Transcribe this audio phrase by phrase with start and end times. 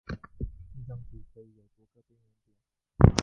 [0.73, 2.33] 一张图可以有多个边缘
[3.05, 3.15] 点。